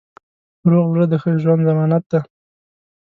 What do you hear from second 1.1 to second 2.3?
ښه ژوند ضمانت دی.